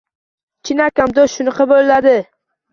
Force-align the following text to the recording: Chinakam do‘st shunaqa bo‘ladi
Chinakam 0.69 1.15
do‘st 1.19 1.37
shunaqa 1.41 1.71
bo‘ladi 1.75 2.19